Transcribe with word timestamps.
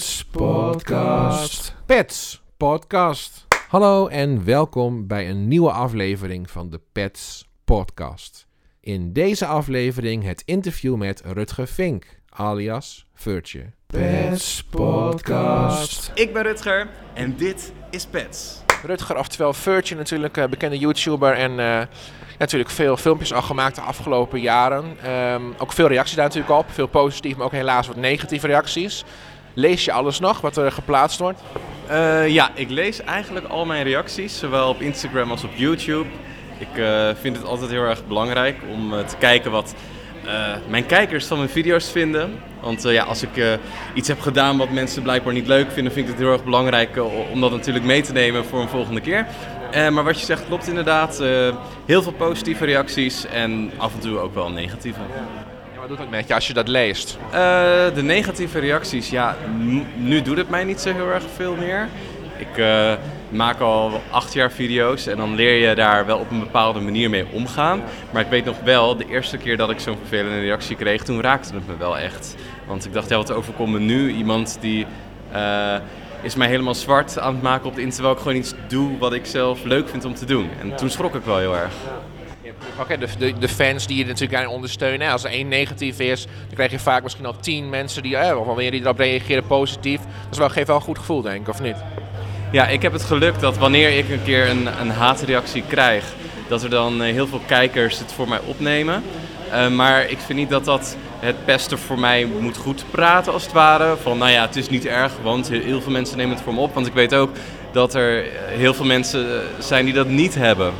Pets 0.00 0.24
Podcast. 0.24 1.74
Pets 1.86 2.42
Podcast. 2.56 3.46
Hallo 3.68 4.06
en 4.06 4.44
welkom 4.44 5.06
bij 5.06 5.30
een 5.30 5.48
nieuwe 5.48 5.70
aflevering 5.70 6.50
van 6.50 6.70
de 6.70 6.80
Pets 6.92 7.48
Podcast. 7.64 8.46
In 8.80 9.12
deze 9.12 9.46
aflevering 9.46 10.24
het 10.24 10.42
interview 10.44 10.96
met 10.96 11.22
Rutger 11.24 11.66
Vink, 11.66 12.06
alias 12.28 13.06
Virtue. 13.14 13.64
Pets 13.86 14.64
Podcast. 14.64 16.10
Ik 16.14 16.32
ben 16.32 16.42
Rutger 16.42 16.88
en 17.14 17.36
dit 17.36 17.72
is 17.90 18.06
Pets. 18.06 18.62
Rutger, 18.82 19.18
oftewel 19.18 19.52
Virtue, 19.52 19.96
natuurlijk 19.96 20.36
eh, 20.36 20.46
bekende 20.46 20.78
YouTuber 20.78 21.32
en 21.32 21.58
eh, 21.58 21.86
natuurlijk 22.38 22.70
veel 22.70 22.96
filmpjes 22.96 23.32
al 23.32 23.42
gemaakt 23.42 23.74
de 23.74 23.80
afgelopen 23.80 24.40
jaren. 24.40 24.96
Ehm, 25.02 25.42
ook 25.58 25.72
veel 25.72 25.88
reacties 25.88 26.16
daar 26.16 26.26
natuurlijk 26.26 26.54
op, 26.54 26.70
veel 26.70 26.88
positieve, 26.88 27.36
maar 27.36 27.46
ook 27.46 27.52
helaas 27.52 27.86
wat 27.86 27.96
negatieve 27.96 28.46
reacties. 28.46 29.04
Lees 29.60 29.84
je 29.84 29.92
alles 29.92 30.20
nog 30.20 30.40
wat 30.40 30.56
er 30.56 30.72
geplaatst 30.72 31.18
wordt? 31.18 31.40
Eh, 31.86 32.28
ja, 32.28 32.50
ik 32.54 32.70
lees 32.70 33.02
eigenlijk 33.02 33.46
al 33.46 33.64
mijn 33.64 33.82
reacties, 33.82 34.38
zowel 34.38 34.68
op 34.68 34.80
Instagram 34.80 35.30
als 35.30 35.44
op 35.44 35.50
YouTube. 35.54 36.08
Ik 36.58 36.78
eh, 36.78 37.08
vind 37.20 37.36
het 37.36 37.46
altijd 37.46 37.70
heel 37.70 37.82
erg 37.82 38.06
belangrijk 38.06 38.56
om 38.72 38.94
eh, 38.94 39.04
te 39.04 39.16
kijken 39.16 39.50
wat 39.50 39.74
mijn 40.68 40.86
kijkers 40.86 41.26
van 41.26 41.36
mijn 41.38 41.50
video's 41.50 41.90
vinden. 41.90 42.40
Want 42.60 42.82
ja, 42.82 43.04
als 43.04 43.22
ik 43.22 43.58
iets 43.94 44.08
heb 44.08 44.20
gedaan 44.20 44.56
wat 44.56 44.70
mensen 44.70 45.02
blijkbaar 45.02 45.32
niet 45.32 45.46
leuk 45.46 45.70
vinden, 45.70 45.92
vind 45.92 46.06
ik 46.06 46.12
het 46.12 46.22
heel 46.22 46.32
erg 46.32 46.44
belangrijk 46.44 47.00
om 47.32 47.40
dat 47.40 47.50
natuurlijk 47.50 47.84
mee 47.84 48.02
te 48.02 48.12
nemen 48.12 48.44
voor 48.44 48.60
een 48.60 48.68
volgende 48.68 49.00
keer. 49.00 49.26
maar 49.72 50.04
wat 50.04 50.20
je 50.20 50.26
zegt 50.26 50.46
klopt 50.46 50.68
inderdaad. 50.68 51.18
heel 51.86 52.02
veel 52.02 52.12
positieve 52.12 52.64
reacties 52.64 53.26
en 53.26 53.70
af 53.76 53.94
en 53.94 54.00
toe 54.00 54.18
ook 54.18 54.34
wel 54.34 54.50
negatieve 54.50 55.00
wat 55.80 55.88
doet 55.88 55.98
het 55.98 56.10
met 56.10 56.28
je 56.28 56.34
als 56.34 56.46
je 56.46 56.52
dat 56.52 56.68
leest? 56.68 57.18
Uh, 57.26 57.32
de 57.94 58.02
negatieve 58.02 58.58
reacties, 58.58 59.10
ja, 59.10 59.36
nu 59.96 60.22
doet 60.22 60.36
het 60.36 60.48
mij 60.48 60.64
niet 60.64 60.80
zo 60.80 60.92
heel 60.92 61.08
erg 61.08 61.22
veel 61.34 61.54
meer. 61.54 61.88
Ik 62.36 62.56
uh, 62.56 62.92
maak 63.28 63.60
al 63.60 64.02
acht 64.10 64.32
jaar 64.32 64.50
video's 64.50 65.06
en 65.06 65.16
dan 65.16 65.34
leer 65.34 65.68
je 65.68 65.74
daar 65.74 66.06
wel 66.06 66.18
op 66.18 66.30
een 66.30 66.40
bepaalde 66.40 66.80
manier 66.80 67.10
mee 67.10 67.26
omgaan. 67.32 67.82
Maar 68.10 68.22
ik 68.22 68.30
weet 68.30 68.44
nog 68.44 68.60
wel, 68.64 68.96
de 68.96 69.06
eerste 69.08 69.36
keer 69.36 69.56
dat 69.56 69.70
ik 69.70 69.80
zo'n 69.80 69.96
vervelende 69.96 70.40
reactie 70.40 70.76
kreeg, 70.76 71.02
toen 71.02 71.20
raakte 71.20 71.54
het 71.54 71.66
me 71.66 71.76
wel 71.76 71.98
echt. 71.98 72.34
Want 72.66 72.84
ik 72.84 72.92
dacht, 72.92 73.08
ja, 73.08 73.16
wat 73.16 73.32
overkomt 73.32 73.72
me 73.72 73.78
nu? 73.78 74.12
Iemand 74.12 74.58
die 74.60 74.86
uh, 75.34 75.74
is 76.22 76.34
mij 76.34 76.48
helemaal 76.48 76.74
zwart 76.74 77.18
aan 77.18 77.34
het 77.34 77.42
maken 77.42 77.66
op 77.66 77.74
het 77.74 77.84
internet, 77.84 77.94
terwijl 77.94 78.14
ik 78.14 78.20
gewoon 78.22 78.36
iets 78.36 78.54
doe 78.68 78.98
wat 78.98 79.12
ik 79.12 79.26
zelf 79.26 79.64
leuk 79.64 79.88
vind 79.88 80.04
om 80.04 80.14
te 80.14 80.24
doen. 80.24 80.50
En 80.60 80.76
toen 80.76 80.90
schrok 80.90 81.14
ik 81.14 81.24
wel 81.24 81.38
heel 81.38 81.56
erg. 81.56 81.72
Oké, 82.80 82.98
de, 82.98 83.06
de, 83.18 83.38
de, 83.38 83.48
fans 83.48 83.86
die 83.86 83.96
je 83.96 84.06
natuurlijk 84.06 84.42
aan 84.42 84.46
ondersteunen. 84.46 85.10
Als 85.10 85.24
er 85.24 85.30
één 85.30 85.48
negatief 85.48 85.98
is, 85.98 86.24
dan 86.24 86.54
krijg 86.54 86.70
je 86.70 86.78
vaak 86.78 87.02
misschien 87.02 87.26
al 87.26 87.36
tien 87.40 87.68
mensen 87.68 88.02
die, 88.02 88.16
eh, 88.16 88.46
wanneer 88.46 88.70
die 88.70 88.80
erop 88.80 88.98
reageren 88.98 89.46
positief. 89.46 90.00
Dat 90.00 90.32
is 90.32 90.38
wel, 90.38 90.48
geeft 90.48 90.66
wel 90.66 90.76
een 90.76 90.82
goed 90.82 90.98
gevoel, 90.98 91.22
denk 91.22 91.40
ik, 91.40 91.48
of 91.48 91.60
niet? 91.60 91.76
Ja, 92.52 92.66
ik 92.66 92.82
heb 92.82 92.92
het 92.92 93.02
geluk 93.02 93.40
dat 93.40 93.58
wanneer 93.58 93.96
ik 93.98 94.10
een 94.10 94.22
keer 94.24 94.48
een, 94.48 94.80
een 94.80 94.90
haatreactie 94.90 95.62
krijg, 95.68 96.04
dat 96.48 96.62
er 96.62 96.70
dan 96.70 97.02
eh, 97.02 97.12
heel 97.12 97.26
veel 97.26 97.40
kijkers 97.46 97.98
het 97.98 98.12
voor 98.12 98.28
mij 98.28 98.40
opnemen. 98.44 99.02
Uh, 99.52 99.68
maar 99.68 100.10
ik 100.10 100.18
vind 100.18 100.38
niet 100.38 100.50
dat 100.50 100.64
dat 100.64 100.96
het 101.18 101.44
beste 101.44 101.76
voor 101.76 101.98
mij 101.98 102.24
moet 102.40 102.56
goed 102.56 102.84
praten, 102.90 103.32
als 103.32 103.42
het 103.42 103.52
ware. 103.52 103.96
Van 104.02 104.18
nou 104.18 104.30
ja, 104.30 104.46
het 104.46 104.56
is 104.56 104.68
niet 104.68 104.86
erg, 104.86 105.12
want 105.22 105.48
heel 105.48 105.80
veel 105.80 105.92
mensen 105.92 106.16
nemen 106.16 106.34
het 106.34 106.44
voor 106.44 106.54
me 106.54 106.60
op. 106.60 106.74
Want 106.74 106.86
ik 106.86 106.92
weet 106.92 107.14
ook 107.14 107.30
dat 107.72 107.94
er 107.94 108.24
heel 108.46 108.74
veel 108.74 108.84
mensen 108.84 109.42
zijn 109.58 109.84
die 109.84 109.94
dat 109.94 110.08
niet 110.08 110.34
hebben. 110.34 110.72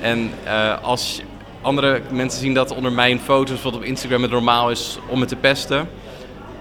En 0.00 0.30
uh, 0.44 0.82
als 0.82 1.22
andere 1.62 2.00
mensen 2.10 2.40
zien 2.40 2.54
dat 2.54 2.74
onder 2.74 2.92
mijn 2.92 3.20
foto's, 3.20 3.62
wat 3.62 3.74
op 3.74 3.82
Instagram 3.82 4.22
het 4.22 4.30
normaal 4.30 4.70
is 4.70 4.98
om 5.08 5.18
me 5.18 5.24
te 5.24 5.36
pesten, 5.36 5.88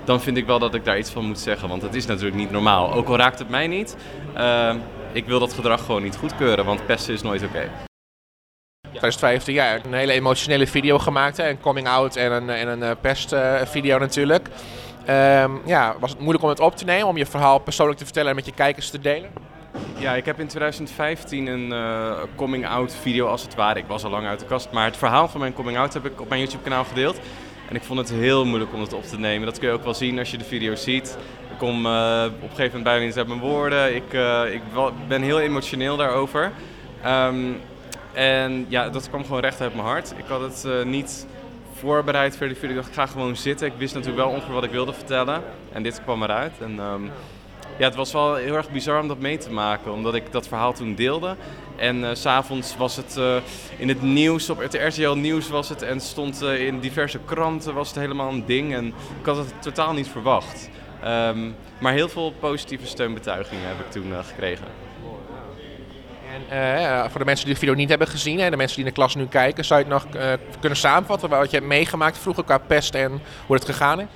dan 0.04 0.22
vind 0.22 0.38
ik 0.38 0.46
wel 0.46 0.60
dat 0.60 0.74
ik 0.74 0.86
daar 0.86 0.98
iets 0.98 1.10
van 1.10 1.26
moet 1.26 1.40
zeggen. 1.40 1.70
Want 1.70 1.82
het 1.82 1.96
is 1.96 2.06
natuurlijk 2.06 2.36
niet 2.36 2.52
normaal. 2.52 2.94
Ook 2.94 3.08
al 3.08 3.18
raakt 3.18 3.40
het 3.40 3.50
mij 3.50 3.68
niet, 3.68 3.98
uh, 4.38 4.74
ik 5.12 5.26
wil 5.26 5.40
dat 5.40 5.54
gedrag 5.54 5.86
gewoon 5.86 6.04
niet 6.04 6.16
goedkeuren, 6.16 6.66
want 6.66 6.86
pesten 6.86 7.14
is 7.14 7.22
nooit 7.22 7.44
oké. 7.44 7.52
Okay. 7.58 7.70
2015 8.82 9.54
jaar 9.54 9.86
een 9.86 9.94
hele 9.94 10.12
emotionele 10.12 10.68
video 10.68 11.00
gemaakt. 11.00 11.38
Hè? 11.38 11.50
Een 11.50 11.60
coming 11.60 11.88
out 11.88 12.16
en 12.16 12.32
een, 12.32 12.50
en 12.50 12.68
een 12.68 12.80
uh, 12.82 12.92
pestvideo 13.02 13.98
natuurlijk. 13.98 14.48
Um, 15.10 15.62
ja, 15.66 15.96
was 16.00 16.10
het 16.10 16.20
moeilijk 16.20 16.44
om 16.44 16.50
het 16.50 16.60
op 16.60 16.76
te 16.76 16.86
nemen, 16.86 17.08
om 17.08 17.18
je 17.18 17.26
verhaal 17.26 17.60
persoonlijk 17.60 17.98
te 17.98 18.06
vertellen 18.06 18.30
en 18.30 18.36
met 18.36 18.46
je 18.46 18.52
kijkers 18.52 18.90
te 18.90 19.00
delen? 19.00 19.30
Ja, 19.98 20.16
ik 20.16 20.26
heb 20.26 20.40
in 20.40 20.48
2015 20.48 21.48
een 21.48 21.70
uh, 21.70 22.12
coming-out 22.36 22.96
video 22.96 23.28
als 23.28 23.42
het 23.42 23.56
ware. 23.56 23.80
Ik 23.80 23.86
was 23.88 24.04
al 24.04 24.10
lang 24.10 24.28
uit 24.28 24.40
de 24.40 24.46
kast, 24.46 24.72
maar 24.72 24.86
het 24.86 24.98
verhaal 24.98 25.28
van 25.28 25.40
mijn 25.40 25.54
coming-out 25.54 25.94
heb 25.94 26.06
ik 26.06 26.22
op 26.22 26.30
mijn 26.30 26.42
YouTube-kanaal 26.42 26.84
gedeeld. 26.84 27.20
En 27.70 27.76
ik 27.76 27.84
vond 27.84 28.00
het 28.00 28.10
heel 28.10 28.46
moeilijk 28.46 28.74
om 28.74 28.82
het 28.82 28.94
op 28.94 29.04
te 29.04 29.20
nemen. 29.20 29.46
Dat 29.46 29.60
kun 29.60 29.68
je 29.68 29.74
ook 29.74 29.84
wel 29.84 29.94
zien 29.94 30.20
als 30.20 30.32
je 30.32 30.38
de 30.38 30.44
video 30.44 30.76
ziet. 30.76 31.18
Ik 31.52 31.58
kom 31.58 31.86
uh, 31.86 32.24
op 32.28 32.42
een 32.42 32.50
gegeven 32.50 32.66
moment 32.66 32.84
bijna 32.84 33.06
niet 33.06 33.18
uit 33.18 33.28
mijn 33.28 33.40
woorden. 33.40 33.96
Ik, 33.96 34.14
uh, 34.14 34.54
ik 34.54 34.62
ben 35.08 35.22
heel 35.22 35.40
emotioneel 35.40 35.98
daarover. 35.98 36.52
Um, 37.06 37.60
en 38.14 38.66
ja, 38.70 38.90
dat 38.90 39.10
kwam 39.10 39.26
gewoon 39.26 39.42
recht 39.42 39.62
uit 39.62 39.76
mijn 39.76 39.88
hart. 39.88 40.14
Ik 40.18 40.26
had 40.28 40.42
het 40.42 40.86
niet 40.86 41.28
voorbereid 41.74 42.38
voor 42.38 42.48
de 42.48 42.56
video. 42.56 42.70
Ik 42.70 42.76
dacht, 42.76 42.88
ik 42.88 42.94
ga 42.94 43.06
gewoon 43.06 43.36
zitten. 43.36 43.68
Ik 43.68 43.74
wist 43.78 43.94
natuurlijk 43.94 44.24
wel 44.24 44.34
ongeveer 44.34 44.54
wat 44.54 44.64
ik 44.64 44.72
wilde 44.72 44.94
vertellen. 44.94 45.44
En 45.72 45.84
dit 45.84 46.02
kwam 46.04 46.24
eruit. 46.24 46.54
En, 46.60 46.80
um, 46.80 47.12
ja, 47.78 47.86
het 47.86 47.96
was 47.96 48.12
wel 48.12 48.36
heel 48.36 48.56
erg 48.56 48.70
bizar 48.70 49.02
om 49.02 49.08
dat 49.08 49.20
mee 49.20 49.38
te 49.38 49.52
maken, 49.52 49.94
omdat 49.94 50.16
ik 50.16 50.32
dat 50.32 50.48
verhaal 50.48 50.74
toen 50.74 50.96
deelde. 50.96 51.36
En 51.76 51.98
uh, 51.98 52.10
s'avonds 52.14 52.78
was 52.78 52.96
het 52.96 53.16
uh, 53.18 53.36
in 53.78 53.88
het 53.88 54.02
nieuws, 54.02 54.50
op 54.50 54.60
het 54.60 54.74
RTL 54.74 55.12
Nieuws 55.12 55.50
was 55.50 55.70
het 55.70 55.82
en 55.82 56.00
stond 56.00 56.44
uh, 56.44 56.66
in 56.66 56.80
diverse 56.80 57.20
kranten 57.26 57.74
was 57.74 57.88
het 57.88 57.98
helemaal 57.98 58.30
een 58.30 58.46
ding. 58.46 58.74
En 58.74 58.86
ik 59.20 59.26
had 59.26 59.38
het 59.38 59.54
totaal 59.60 59.94
niet 59.94 60.08
verwacht. 60.08 60.70
Um, 61.06 61.56
maar 61.80 61.94
heel 61.94 62.10
veel 62.10 62.34
positieve 62.40 62.88
steunbetuigingen 62.88 63.68
heb 63.68 63.80
ik 63.80 63.92
toen 63.92 64.14
gekregen. 64.24 64.66
En 66.50 67.10
voor 67.10 67.20
de 67.20 67.26
mensen 67.26 67.46
die 67.46 67.54
de 67.54 67.60
video 67.60 67.76
niet 67.76 67.90
hebben 67.90 68.08
gezien 68.08 68.40
en 68.40 68.52
de 68.52 68.58
mensen 68.58 68.76
die 68.76 68.86
in 68.86 68.92
de 68.92 68.98
klas 68.98 69.16
nu 69.16 69.28
kijken, 69.28 69.66
zou 69.66 69.86
je 69.86 69.94
het 69.94 70.04
nog 70.04 70.24
kunnen 70.60 70.78
samenvatten 70.78 71.30
wat 71.30 71.52
je 71.52 71.58
hebt 71.58 71.70
meegemaakt 71.70 72.18
vroeger 72.18 72.44
qua 72.44 72.58
pest 72.58 72.96
en 72.96 73.22
hoe 73.46 73.56
het 73.56 73.66
gegaan 73.66 74.00
is? 74.00 74.08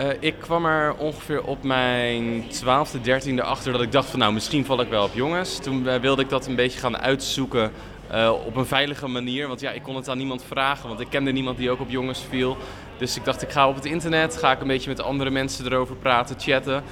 Uh, 0.00 0.08
ik 0.20 0.34
kwam 0.40 0.66
er 0.66 0.94
ongeveer 0.94 1.44
op 1.44 1.62
mijn 1.62 2.42
12e, 2.42 3.26
13e 3.26 3.40
achter 3.40 3.72
dat 3.72 3.82
ik 3.82 3.92
dacht 3.92 4.10
van 4.10 4.18
nou 4.18 4.32
misschien 4.32 4.64
val 4.64 4.80
ik 4.80 4.88
wel 4.88 5.04
op 5.04 5.14
jongens. 5.14 5.58
Toen 5.58 5.82
uh, 5.82 5.94
wilde 5.94 6.22
ik 6.22 6.28
dat 6.28 6.46
een 6.46 6.54
beetje 6.54 6.78
gaan 6.78 6.98
uitzoeken 6.98 7.72
uh, 8.12 8.32
op 8.46 8.56
een 8.56 8.66
veilige 8.66 9.06
manier. 9.06 9.48
Want 9.48 9.60
ja, 9.60 9.70
ik 9.70 9.82
kon 9.82 9.96
het 9.96 10.08
aan 10.08 10.18
niemand 10.18 10.44
vragen, 10.44 10.88
want 10.88 11.00
ik 11.00 11.06
kende 11.10 11.32
niemand 11.32 11.56
die 11.56 11.70
ook 11.70 11.80
op 11.80 11.90
jongens 11.90 12.24
viel. 12.28 12.56
Dus 12.98 13.16
ik 13.16 13.24
dacht 13.24 13.42
ik 13.42 13.50
ga 13.50 13.68
op 13.68 13.74
het 13.74 13.84
internet, 13.84 14.36
ga 14.36 14.52
ik 14.52 14.60
een 14.60 14.66
beetje 14.66 14.90
met 14.90 15.02
andere 15.02 15.30
mensen 15.30 15.66
erover 15.66 15.96
praten, 15.96 16.36
chatten. 16.38 16.82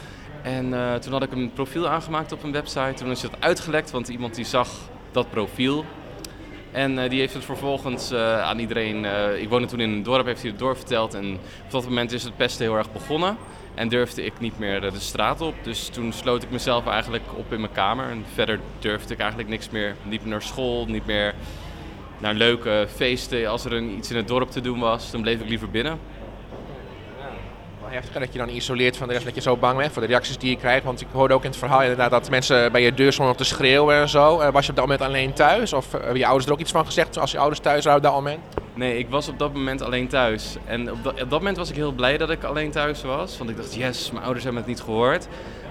En 0.42 1.00
toen 1.00 1.12
had 1.12 1.22
ik 1.22 1.32
een 1.32 1.52
profiel 1.52 1.88
aangemaakt 1.88 2.32
op 2.32 2.42
een 2.42 2.52
website. 2.52 2.92
Toen 2.94 3.10
is 3.10 3.22
het 3.22 3.32
uitgelekt, 3.40 3.90
want 3.90 4.08
iemand 4.08 4.34
die 4.34 4.44
zag 4.44 4.68
dat 5.12 5.30
profiel 5.30 5.84
en 6.76 6.98
uh, 6.98 7.10
die 7.10 7.20
heeft 7.20 7.34
het 7.34 7.44
vervolgens 7.44 8.12
uh, 8.12 8.40
aan 8.42 8.58
iedereen. 8.58 9.04
Uh, 9.04 9.40
ik 9.40 9.48
woonde 9.48 9.66
toen 9.66 9.80
in 9.80 9.90
een 9.90 10.02
dorp, 10.02 10.26
heeft 10.26 10.40
hij 10.40 10.50
het 10.50 10.58
doorverteld. 10.58 11.14
En 11.14 11.32
op 11.64 11.70
dat 11.70 11.84
moment 11.84 12.12
is 12.12 12.22
het 12.22 12.36
pesten 12.36 12.64
heel 12.64 12.76
erg 12.76 12.92
begonnen. 12.92 13.36
En 13.74 13.88
durfde 13.88 14.24
ik 14.24 14.32
niet 14.38 14.58
meer 14.58 14.80
de 14.80 14.90
straat 14.98 15.40
op. 15.40 15.54
Dus 15.62 15.88
toen 15.88 16.12
sloot 16.12 16.42
ik 16.42 16.50
mezelf 16.50 16.86
eigenlijk 16.86 17.24
op 17.36 17.52
in 17.52 17.60
mijn 17.60 17.72
kamer. 17.72 18.10
En 18.10 18.24
verder 18.34 18.60
durfde 18.78 19.14
ik 19.14 19.20
eigenlijk 19.20 19.48
niks 19.48 19.70
meer. 19.70 19.96
Niet 20.02 20.20
meer 20.20 20.30
naar 20.30 20.42
school, 20.42 20.86
niet 20.86 21.06
meer 21.06 21.34
naar 22.18 22.34
leuke 22.34 22.86
feesten. 22.94 23.46
Als 23.46 23.64
er 23.64 23.72
een, 23.72 23.96
iets 23.96 24.10
in 24.10 24.16
het 24.16 24.28
dorp 24.28 24.50
te 24.50 24.60
doen 24.60 24.78
was, 24.78 25.10
dan 25.10 25.20
bleef 25.20 25.40
ik 25.40 25.48
liever 25.48 25.70
binnen 25.70 25.98
heftig 27.96 28.20
dat 28.20 28.32
je 28.32 28.38
dan 28.38 28.48
isoleert 28.48 28.96
van 28.96 29.06
de 29.06 29.12
rest, 29.12 29.24
dat 29.24 29.34
je 29.34 29.40
zo 29.40 29.56
bang 29.56 29.78
bent 29.78 29.92
voor 29.92 30.02
de 30.02 30.08
reacties 30.08 30.38
die 30.38 30.50
je 30.50 30.56
krijgt. 30.56 30.84
Want 30.84 31.00
ik 31.00 31.06
hoorde 31.12 31.34
ook 31.34 31.44
in 31.44 31.50
het 31.50 31.58
verhaal 31.58 31.82
inderdaad 31.82 32.10
dat 32.10 32.30
mensen 32.30 32.72
bij 32.72 32.82
je 32.82 32.94
deur 32.94 33.12
stonden 33.12 33.36
te 33.36 33.44
schreeuwen 33.44 33.96
en 33.96 34.08
zo. 34.08 34.40
Uh, 34.40 34.48
was 34.48 34.64
je 34.64 34.70
op 34.70 34.76
dat 34.76 34.86
moment 34.86 35.08
alleen 35.08 35.32
thuis? 35.32 35.72
Of 35.72 35.92
hebben 35.92 36.18
je 36.18 36.26
ouders 36.26 36.46
er 36.46 36.52
ook 36.52 36.58
iets 36.58 36.70
van 36.70 36.86
gezegd 36.86 37.18
als 37.18 37.30
je 37.30 37.38
ouders 37.38 37.60
thuis 37.60 37.84
waren 37.84 37.98
op 37.98 38.04
dat 38.04 38.14
moment? 38.14 38.40
Nee, 38.74 38.98
ik 38.98 39.08
was 39.08 39.28
op 39.28 39.38
dat 39.38 39.52
moment 39.52 39.82
alleen 39.82 40.08
thuis. 40.08 40.56
En 40.64 40.92
op 40.92 41.04
dat, 41.04 41.12
op 41.12 41.30
dat 41.30 41.38
moment 41.38 41.56
was 41.56 41.70
ik 41.70 41.76
heel 41.76 41.92
blij 41.92 42.16
dat 42.16 42.30
ik 42.30 42.44
alleen 42.44 42.70
thuis 42.70 43.02
was. 43.02 43.38
Want 43.38 43.50
ik 43.50 43.56
dacht, 43.56 43.74
yes, 43.74 44.10
mijn 44.10 44.24
ouders 44.24 44.44
hebben 44.44 44.62
het 44.62 44.70
niet 44.70 44.80
gehoord. 44.80 45.28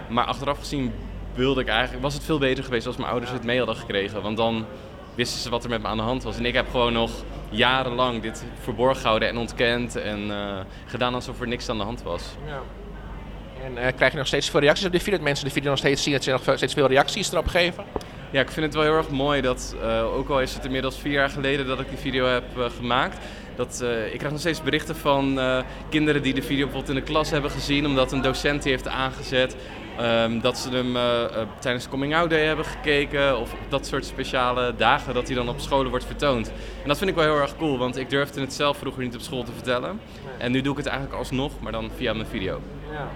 Maar 0.10 0.26
achteraf 0.26 0.60
gezien 0.60 0.94
wilde 1.34 1.62
ik 1.62 1.68
eigenlijk, 1.68 2.04
was 2.04 2.14
het 2.14 2.24
veel 2.24 2.40
beter 2.40 2.64
geweest 2.64 2.88
als 2.88 2.98
mijn 2.98 3.10
ouders 3.10 3.32
het 3.32 3.44
mee 3.44 3.58
hadden 3.58 3.76
gekregen. 3.76 4.22
Want 4.22 4.38
dan 4.38 4.66
wisten 5.16 5.40
ze 5.40 5.50
wat 5.50 5.64
er 5.64 5.70
met 5.70 5.82
me 5.82 5.88
aan 5.88 5.98
de 5.98 6.04
hand 6.04 6.24
was. 6.24 6.38
En 6.38 6.46
ik 6.46 6.54
heb 6.54 6.70
gewoon 6.70 6.94
nog 6.94 7.12
jarenlang 7.50 8.22
dit 8.22 8.44
verborgen 8.62 9.02
gehouden 9.02 9.30
en 9.30 9.38
ontkend 9.38 9.96
en 9.96 10.28
uh, 10.28 10.58
gedaan 10.86 11.14
alsof 11.14 11.42
er 11.42 11.48
niks 11.48 11.70
aan 11.70 11.78
de 11.78 11.84
hand 11.84 12.04
was. 12.04 12.24
Ja. 12.48 12.62
En 13.64 13.72
uh, 13.72 13.88
krijg 13.96 14.12
je 14.12 14.18
nog 14.18 14.28
steeds 14.28 14.50
veel 14.50 14.60
reacties 14.60 14.86
op 14.86 14.92
de 14.92 15.00
video? 15.00 15.16
Dat 15.16 15.24
mensen 15.24 15.46
de 15.46 15.52
video 15.52 15.70
nog 15.70 15.80
steeds 15.80 16.04
zien, 16.04 16.14
dat 16.14 16.24
ze 16.24 16.32
nog 16.32 16.42
steeds 16.42 16.74
veel 16.74 16.88
reacties 16.88 17.32
erop 17.32 17.48
geven? 17.48 17.84
Ja, 18.32 18.42
ik 18.42 18.52
vind 18.52 18.66
het 18.66 18.76
wel 18.76 18.84
heel 18.84 18.98
erg 18.98 19.10
mooi 19.10 19.42
dat, 19.42 19.76
uh, 19.82 20.16
ook 20.16 20.30
al 20.30 20.42
is 20.42 20.54
het 20.54 20.66
inmiddels 20.66 20.98
vier 20.98 21.12
jaar 21.12 21.30
geleden 21.30 21.68
dat 21.68 21.80
ik 21.80 21.90
die 21.90 21.98
video 21.98 22.26
heb 22.26 22.44
gemaakt, 22.78 23.18
dat, 23.56 23.80
uh, 23.84 24.06
ik 24.06 24.18
krijg 24.18 24.32
nog 24.32 24.40
steeds 24.40 24.62
berichten 24.62 24.96
van 24.96 25.40
uh, 25.40 25.60
kinderen 25.90 26.22
die 26.22 26.34
de 26.34 26.42
video 26.42 26.64
bijvoorbeeld 26.64 26.98
in 26.98 27.04
de 27.06 27.12
klas 27.12 27.30
hebben 27.30 27.52
gezien, 27.52 27.86
omdat 27.86 28.12
een 28.12 28.22
docent 28.22 28.64
die 28.64 28.72
heeft 28.72 28.88
aangezet. 28.88 29.56
Um, 30.02 30.42
dat 30.42 30.58
ze 30.58 30.70
hem 30.70 30.96
uh, 30.96 31.02
tijdens 31.60 31.84
de 31.84 31.90
Coming 31.90 32.16
Out 32.16 32.30
Day 32.30 32.46
hebben 32.46 32.66
gekeken 32.66 33.40
of 33.40 33.54
op 33.54 33.60
dat 33.70 33.86
soort 33.86 34.06
speciale 34.06 34.74
dagen 34.78 35.14
dat 35.14 35.28
hij 35.28 35.36
dan 35.36 35.50
op 35.50 35.60
scholen 35.60 35.90
wordt 35.90 36.06
vertoond. 36.06 36.48
En 36.82 36.88
dat 36.88 36.98
vind 36.98 37.10
ik 37.10 37.16
wel 37.16 37.26
heel 37.26 37.42
erg 37.42 37.58
cool, 37.58 37.78
want 37.78 37.98
ik 37.98 38.10
durfde 38.10 38.42
het 38.42 38.54
zelf 38.54 38.78
vroeger 38.78 39.04
niet 39.04 39.16
op 39.16 39.22
school 39.22 39.44
te 39.44 39.52
vertellen. 39.52 40.00
En 40.38 40.52
nu 40.52 40.62
doe 40.62 40.72
ik 40.72 40.78
het 40.78 40.88
eigenlijk 40.88 41.18
alsnog, 41.18 41.52
maar 41.60 41.72
dan 41.72 41.92
via 41.96 42.14
mijn 42.14 42.28
video. 42.28 42.62
Ja. 42.92 43.08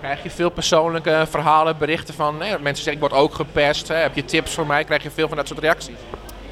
Krijg 0.00 0.22
je 0.22 0.30
veel 0.30 0.50
persoonlijke 0.50 1.26
verhalen, 1.30 1.78
berichten 1.78 2.14
van 2.14 2.38
mensen 2.38 2.84
zeggen 2.84 2.92
ik 2.92 3.00
word 3.00 3.12
ook 3.12 3.34
gepest. 3.34 3.88
Hè? 3.88 3.94
Heb 3.94 4.14
je 4.14 4.24
tips 4.24 4.54
voor 4.54 4.66
mij? 4.66 4.84
Krijg 4.84 5.02
je 5.02 5.10
veel 5.10 5.28
van 5.28 5.36
dat 5.36 5.48
soort 5.48 5.60
reacties? 5.60 5.96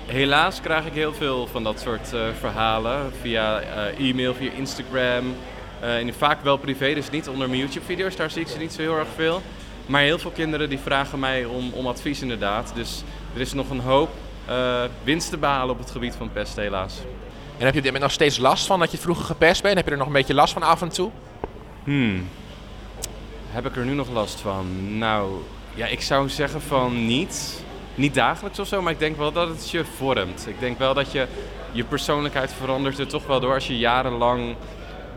Helaas 0.06 0.61
krijg 0.61 0.87
ik 0.87 0.93
heel 0.93 1.14
veel 1.14 1.46
van 1.46 1.62
dat 1.62 1.81
soort 1.81 2.12
uh, 2.14 2.20
verhalen 2.38 3.12
via 3.20 3.61
e-mail, 3.99 4.35
via 4.35 4.50
Instagram. 4.52 5.35
En 5.81 6.14
vaak 6.14 6.43
wel 6.43 6.56
privé, 6.56 6.94
dus 6.94 7.11
niet 7.11 7.28
onder 7.28 7.49
mijn 7.49 7.61
YouTube-video's, 7.61 8.17
daar 8.17 8.31
zie 8.31 8.43
ik 8.43 8.49
ze 8.49 8.58
niet 8.58 8.73
zo 8.73 8.81
heel 8.81 8.96
erg 8.96 9.08
veel. 9.14 9.43
Maar 9.87 10.02
heel 10.02 10.19
veel 10.19 10.31
kinderen 10.31 10.69
die 10.69 10.79
vragen 10.79 11.19
mij 11.19 11.44
om, 11.44 11.73
om 11.73 11.87
advies 11.87 12.23
inderdaad. 12.23 12.73
Dus 12.75 13.02
er 13.34 13.40
is 13.40 13.52
nog 13.52 13.70
een 13.70 13.81
hoop 13.81 14.11
winst 15.05 15.31
te 15.31 15.37
behalen 15.38 15.75
op 15.75 15.79
het 15.79 15.90
gebied 15.90 16.14
van 16.14 16.32
pest 16.32 16.56
helaas. 16.56 17.00
En 17.58 17.64
heb 17.64 17.75
je 17.75 17.93
er 17.93 18.00
nog 18.00 18.11
steeds 18.11 18.38
last 18.38 18.67
van 18.67 18.79
dat 18.79 18.90
je 18.90 18.99
vroeger 18.99 19.25
gepest 19.25 19.62
bent? 19.62 19.76
Heb 19.76 19.84
je 19.84 19.90
er 19.90 19.99
nog 19.99 20.06
een 20.06 20.12
beetje 20.12 20.34
last 20.34 20.52
van 20.52 20.62
af 20.62 20.82
en 20.82 20.88
toe? 20.88 21.11
Hmm. 21.84 22.29
Heb 23.50 23.67
ik 23.67 23.76
er 23.76 23.84
nu 23.84 23.94
nog 23.94 24.11
last 24.11 24.40
van? 24.40 24.99
Nou, 24.99 25.32
ja, 25.75 25.87
ik 25.87 26.00
zou 26.00 26.28
zeggen 26.28 26.62
van 26.62 27.06
niet. 27.06 27.64
Niet 27.94 28.14
dagelijks 28.14 28.58
of 28.58 28.67
zo, 28.67 28.82
maar 28.82 28.93
ik 28.93 28.99
denk 28.99 29.17
wel 29.17 29.32
dat 29.32 29.49
het 29.49 29.70
je 29.70 29.85
vormt. 29.85 30.46
Ik 30.49 30.61
denk 30.61 30.78
wel 30.78 30.94
dat 30.94 31.12
je 31.12 31.26
je 31.73 31.85
persoonlijkheid 31.85 32.52
verandert 32.52 32.99
er 32.99 33.06
toch 33.06 33.26
wel 33.26 33.40
door 33.40 33.55
als 33.55 33.67
je 33.67 33.78
jarenlang 33.78 34.56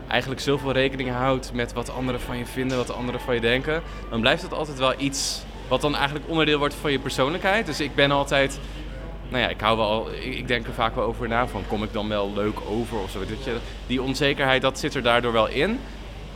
eigenlijk 0.08 0.40
zoveel 0.40 0.72
rekening 0.72 1.10
houdt 1.10 1.52
met 1.52 1.72
wat 1.72 1.90
anderen 1.90 2.20
van 2.20 2.38
je 2.38 2.46
vinden, 2.46 2.76
wat 2.76 2.92
anderen 2.92 3.20
van 3.20 3.34
je 3.34 3.40
denken. 3.40 3.82
Dan 4.10 4.20
blijft 4.20 4.42
het 4.42 4.52
altijd 4.52 4.78
wel 4.78 4.94
iets 4.96 5.42
wat 5.68 5.80
dan 5.80 5.94
eigenlijk 5.94 6.28
onderdeel 6.28 6.58
wordt 6.58 6.74
van 6.74 6.92
je 6.92 6.98
persoonlijkheid. 6.98 7.66
Dus 7.66 7.80
ik 7.80 7.94
ben 7.94 8.10
altijd 8.10 8.58
nou 9.28 9.42
ja, 9.42 9.48
ik 9.48 9.60
hou 9.60 9.76
wel, 9.76 10.08
ik 10.12 10.48
denk 10.48 10.66
er 10.66 10.72
vaak 10.72 10.94
wel 10.94 11.04
over 11.04 11.28
na 11.28 11.46
van 11.46 11.62
kom 11.68 11.82
ik 11.82 11.92
dan 11.92 12.08
wel 12.08 12.32
leuk 12.34 12.58
over 12.68 12.98
of 12.98 13.10
zo. 13.10 13.18
Dat 13.18 13.44
je, 13.44 13.56
die 13.86 14.02
onzekerheid, 14.02 14.62
dat 14.62 14.78
zit 14.78 14.94
er 14.94 15.02
daardoor 15.02 15.32
wel 15.32 15.48
in. 15.48 15.78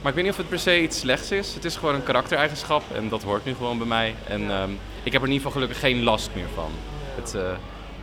Maar 0.00 0.08
ik 0.08 0.14
weet 0.14 0.24
niet 0.24 0.32
of 0.32 0.38
het 0.38 0.48
per 0.48 0.58
se 0.58 0.82
iets 0.82 0.98
slechts 0.98 1.30
is. 1.30 1.54
Het 1.54 1.64
is 1.64 1.76
gewoon 1.76 1.94
een 1.94 2.02
karaktereigenschap 2.02 2.82
en 2.94 3.08
dat 3.08 3.22
hoort 3.22 3.44
nu 3.44 3.54
gewoon 3.54 3.78
bij 3.78 3.86
mij. 3.86 4.14
En 4.26 4.50
um, 4.50 4.78
ik 5.02 5.12
heb 5.12 5.22
er 5.22 5.28
in 5.28 5.34
ieder 5.34 5.46
geval 5.46 5.50
gelukkig 5.50 5.80
geen 5.80 6.02
last 6.02 6.30
meer 6.34 6.48
van. 6.54 6.70
Het, 7.14 7.34
uh, 7.36 7.42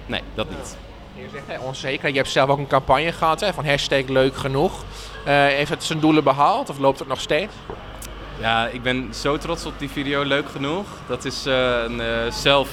nee, 0.06 0.22
dat 0.34 0.50
niet. 0.50 0.78
Je 1.18 1.28
zegt 1.48 1.60
onzeker. 1.60 2.10
Je 2.10 2.16
hebt 2.16 2.30
zelf 2.30 2.50
ook 2.50 2.58
een 2.58 2.68
campagne 2.68 3.12
gehad 3.12 3.40
hè, 3.40 3.54
van 3.54 3.66
hashtag 3.66 4.08
leuk 4.08 4.36
genoeg. 4.36 4.84
Uh, 5.28 5.46
heeft 5.46 5.70
het 5.70 5.84
zijn 5.84 6.00
doelen 6.00 6.24
behaald 6.24 6.70
of 6.70 6.78
loopt 6.78 7.00
het 7.00 7.08
nog 7.08 7.22
steeds? 7.22 7.54
Ja, 8.40 8.68
ik 8.68 8.82
ben 8.82 9.14
zo 9.14 9.38
trots 9.38 9.66
op 9.66 9.80
die 9.80 9.90
video. 9.90 10.24
Leuk 10.24 10.50
genoeg. 10.50 10.86
Dat 11.08 11.26
is 11.26 11.48
uh, 11.48 11.84
een 11.84 12.32
zelf 12.34 12.70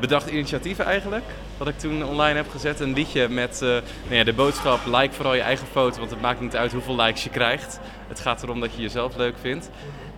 bedacht 0.00 0.30
initiatief 0.30 0.78
eigenlijk 0.78 1.24
wat 1.56 1.68
ik 1.68 1.78
toen 1.78 2.04
online 2.04 2.36
heb 2.36 2.50
gezet. 2.50 2.80
Een 2.80 2.92
liedje 2.92 3.28
met 3.28 3.60
nou 3.60 3.82
ja, 4.08 4.24
de 4.24 4.32
boodschap: 4.32 4.78
like 4.86 5.14
vooral 5.14 5.34
je 5.34 5.40
eigen 5.40 5.66
foto, 5.66 5.98
want 5.98 6.10
het 6.10 6.20
maakt 6.20 6.40
niet 6.40 6.56
uit 6.56 6.72
hoeveel 6.72 6.96
likes 6.96 7.24
je 7.24 7.30
krijgt. 7.30 7.80
Het 8.08 8.20
gaat 8.20 8.42
erom 8.42 8.60
dat 8.60 8.74
je 8.74 8.82
jezelf 8.82 9.16
leuk 9.16 9.34
vindt. 9.40 9.70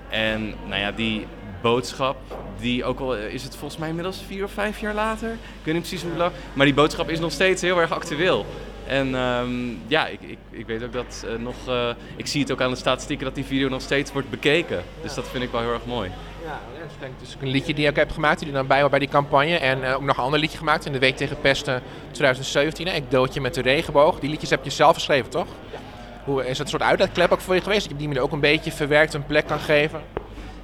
En 0.09 0.55
nou 0.67 0.81
ja, 0.81 0.93
die 0.93 1.27
boodschap, 1.63 2.17
die 2.61 2.85
ook 2.85 3.01
al 3.01 3.17
is 3.17 3.43
het 3.43 3.57
volgens 3.57 3.81
mij 3.81 3.89
inmiddels 3.89 4.23
vier 4.27 4.45
of 4.45 4.53
vijf 4.53 4.81
jaar 4.81 4.95
later. 4.95 5.31
Ik 5.31 5.39
weet 5.63 5.75
niet 5.75 5.89
precies 5.89 6.03
hoe 6.03 6.17
lang. 6.17 6.33
Maar 6.53 6.67
die 6.67 6.75
boodschap 6.75 7.11
is 7.11 7.21
nog 7.21 7.33
steeds 7.33 7.63
heel 7.63 7.81
erg 7.81 7.93
actueel. 7.93 8.47
En 8.87 9.15
um, 9.15 9.81
ja, 9.87 10.07
ik, 10.07 10.21
ik, 10.21 10.39
ik, 10.51 10.67
weet 10.67 10.83
ook 10.83 10.93
dat 10.93 11.25
uh, 11.27 11.39
nog. 11.39 11.55
Uh, 11.69 11.89
ik 12.17 12.27
zie 12.27 12.41
het 12.41 12.53
ook 12.53 12.61
aan 12.61 12.71
de 12.71 12.77
statistieken 12.77 13.25
dat 13.25 13.35
die 13.35 13.45
video 13.45 13.69
nog 13.69 13.81
steeds 13.81 14.13
wordt 14.13 14.31
bekeken. 14.31 14.83
Dus 15.03 15.15
dat 15.15 15.29
vind 15.29 15.45
ik 15.45 15.51
wel 15.51 15.61
heel 15.61 15.73
erg 15.73 15.87
mooi. 15.87 16.11
Ja, 16.45 16.61
dat 16.79 16.91
is 16.91 16.97
denk 17.01 17.13
ik 17.13 17.19
dus 17.19 17.37
een 17.41 17.49
liedje 17.49 17.75
die 17.75 17.87
ik 17.87 17.97
heb 17.97 18.11
gemaakt, 18.11 18.39
die 18.39 18.49
er 18.49 18.55
dan 18.55 18.67
bij 18.67 18.89
bij 18.89 18.99
die 18.99 19.09
campagne. 19.09 19.57
En 19.57 19.79
uh, 19.79 19.95
ook 19.95 20.03
nog 20.03 20.17
een 20.17 20.25
ander 20.25 20.41
liedje 20.41 20.59
gemaakt 20.59 20.87
in 20.87 20.93
de 20.93 20.99
Week 20.99 21.17
tegen 21.17 21.41
Pesten 21.41 21.83
2017. 22.11 22.87
Hè? 22.87 22.95
Ik 22.95 23.11
doodje 23.11 23.41
met 23.41 23.55
de 23.55 23.63
regenboog. 23.63 24.21
Die 24.21 24.31
liedjes 24.31 24.51
heb 24.51 24.65
je 24.65 24.71
zelf 24.71 24.95
geschreven, 24.95 25.31
toch? 25.31 25.47
Ja. 25.73 25.79
Hoe, 26.25 26.43
is 26.43 26.49
het 26.49 26.59
een 26.59 26.69
soort 26.69 26.83
uitlaatklep 26.83 27.33
ook 27.33 27.41
voor 27.41 27.55
je 27.55 27.61
geweest? 27.61 27.81
Dat 27.81 27.89
je 27.89 27.93
op 27.93 27.99
die 27.99 28.09
manier 28.09 28.23
ook 28.23 28.33
een 28.33 28.41
beetje 28.41 28.73
verwerkt 28.73 29.15
een 29.15 29.27
plek 29.27 29.47
kan 29.47 29.61
geven? 29.61 30.01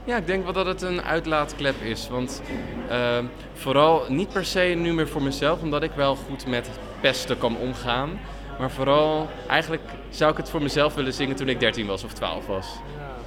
Ja, 0.09 0.17
ik 0.17 0.27
denk 0.27 0.45
wel 0.45 0.53
dat 0.53 0.67
het 0.67 0.83
een 0.83 1.03
uitlaatklep 1.03 1.83
is. 1.83 2.09
Want 2.09 2.43
uh, 2.91 3.19
vooral 3.55 4.05
niet 4.09 4.29
per 4.33 4.45
se 4.45 4.61
nu 4.61 4.93
meer 4.93 5.09
voor 5.09 5.23
mezelf, 5.23 5.63
omdat 5.63 5.83
ik 5.83 5.91
wel 5.95 6.17
goed 6.17 6.47
met 6.47 6.71
pesten 7.01 7.39
kan 7.39 7.57
omgaan. 7.57 8.21
Maar 8.59 8.71
vooral, 8.71 9.29
eigenlijk 9.49 9.83
zou 10.11 10.31
ik 10.31 10.37
het 10.37 10.51
voor 10.51 10.63
mezelf 10.63 10.95
willen 10.95 11.13
zingen 11.13 11.37
toen 11.37 11.49
ik 11.49 11.61
13 11.61 11.87
was 11.87 12.05
of 12.05 12.13
12 12.13 12.47
was. 12.47 12.67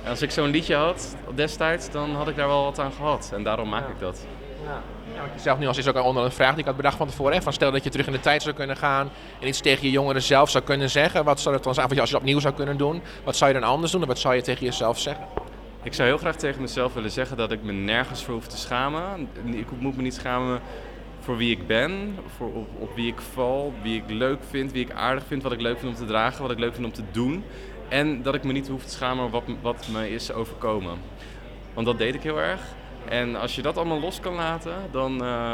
En 0.04 0.10
als 0.10 0.22
ik 0.22 0.32
zo'n 0.32 0.50
liedje 0.50 0.76
had 0.76 1.16
destijds, 1.36 1.92
dan 1.92 2.16
had 2.16 2.28
ik 2.28 2.36
daar 2.36 2.48
wel 2.48 2.64
wat 2.64 2.80
aan 2.80 2.92
gehad. 2.92 3.32
En 3.34 3.44
daarom 3.44 3.70
maak 3.70 3.90
ik 3.90 4.00
dat. 4.00 4.26
Ja. 4.64 4.82
Ja, 5.16 5.40
zelf 5.40 5.60
nu 5.60 5.68
als 5.68 5.78
is 5.78 5.88
ook 5.88 6.04
onder 6.04 6.24
een 6.24 6.32
vraag 6.32 6.52
die 6.52 6.60
ik 6.60 6.66
had 6.66 6.76
bedacht 6.76 6.98
van 6.98 7.08
tevoren. 7.08 7.34
Hè, 7.34 7.42
van 7.42 7.54
stel 7.54 7.72
dat 7.72 7.84
je 7.84 7.90
terug 7.90 8.06
in 8.06 8.12
de 8.12 8.20
tijd 8.20 8.42
zou 8.42 8.56
kunnen 8.56 8.78
gaan 8.78 9.10
en 9.40 9.48
iets 9.48 9.60
tegen 9.60 9.84
je 9.84 9.92
jongeren 9.92 10.22
zelf 10.22 10.50
zou 10.50 10.64
kunnen 10.64 10.90
zeggen. 10.90 11.24
Wat 11.24 11.40
zou 11.40 11.56
het 11.56 11.64
dan 11.64 11.74
zijn 11.74 11.88
als 11.88 11.98
je 11.98 12.02
het 12.04 12.14
opnieuw 12.14 12.40
zou 12.40 12.54
kunnen 12.54 12.78
doen? 12.78 13.02
Wat 13.24 13.36
zou 13.36 13.54
je 13.54 13.60
dan 13.60 13.70
anders 13.70 13.92
doen 13.92 14.02
en 14.02 14.08
wat 14.08 14.20
zou 14.20 14.36
je 14.36 14.42
tegen 14.42 14.66
jezelf 14.66 15.00
zeggen? 15.00 15.41
Ik 15.84 15.94
zou 15.94 16.08
heel 16.08 16.18
graag 16.18 16.36
tegen 16.36 16.62
mezelf 16.62 16.94
willen 16.94 17.12
zeggen 17.12 17.38
dat 17.38 17.52
ik 17.52 17.64
me 17.64 17.72
nergens 17.72 18.24
voor 18.24 18.34
hoef 18.34 18.48
te 18.48 18.58
schamen. 18.58 19.30
Ik 19.46 19.68
moet 19.80 19.96
me 19.96 20.02
niet 20.02 20.14
schamen 20.14 20.62
voor 21.20 21.38
wie 21.38 21.52
ik 21.52 21.68
ben, 21.68 22.16
voor 22.38 22.54
op, 22.54 22.68
op, 22.80 22.96
wie 22.96 23.08
ik 23.08 23.22
val, 23.34 23.74
wie 23.82 23.96
ik 23.96 24.10
leuk 24.10 24.40
vind, 24.50 24.72
wie 24.72 24.86
ik 24.86 24.92
aardig 24.92 25.24
vind, 25.26 25.44
wat 25.44 25.52
ik 25.52 25.62
leuk 25.62 25.80
vind 25.80 25.92
om 25.92 25.98
te 25.98 26.06
dragen, 26.06 26.42
wat 26.42 26.52
ik 26.52 26.60
leuk 26.60 26.74
vind 26.74 26.86
om 26.86 26.94
te 26.94 27.04
doen. 27.12 27.44
En 27.90 28.22
dat 28.22 28.36
ik 28.36 28.44
me 28.44 28.52
niet 28.52 28.68
hoef 28.68 28.84
te 28.84 28.92
schamen 28.92 29.30
wat, 29.30 29.44
wat 29.62 29.88
me 29.92 30.10
is 30.10 30.34
overkomen. 30.34 30.98
Want 31.74 31.86
dat 31.86 31.98
deed 31.98 32.16
ik 32.16 32.24
heel 32.24 32.40
erg. 32.40 32.62
En 33.10 33.36
als 33.36 33.56
je 33.56 33.62
dat 33.62 33.78
allemaal 33.78 34.00
los 34.00 34.20
kan 34.20 34.34
laten, 34.34 34.76
dan 34.92 35.24
uh, 35.24 35.54